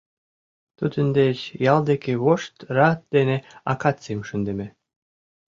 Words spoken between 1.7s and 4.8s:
ял деке вошт рат дене акацийым шындыме.